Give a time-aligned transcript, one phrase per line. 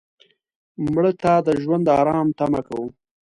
[0.93, 2.87] مړه ته د ژوند آرام تمه کوو